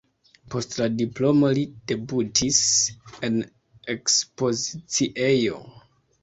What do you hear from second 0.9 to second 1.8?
diplomo li